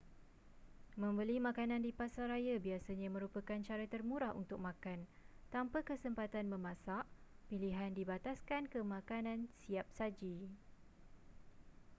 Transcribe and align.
membeli 1.03 1.35
makanan 1.47 1.81
di 1.87 1.91
pasaraya 2.01 2.55
biasanya 2.67 3.09
merupakan 3.15 3.59
cara 3.67 3.85
termurah 3.93 4.31
untuk 4.41 4.57
makan 4.67 4.99
tanpa 5.53 5.79
kesempatan 5.89 6.45
memasak 6.53 7.03
pilihan 7.53 7.91
dibataskan 7.99 8.63
ke 8.73 8.79
makanan 8.95 9.39
siap 9.61 9.85
saji 9.97 10.37